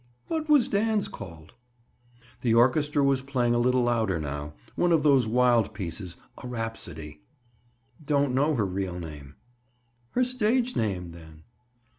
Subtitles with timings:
[0.29, 1.53] "What was Dan's called?"
[2.41, 7.21] The orchestra was playing a little louder now—one of those wild pieces—a rhapsody!
[8.03, 9.35] "Don't know her real name."
[10.13, 11.43] "Her stage name, then?"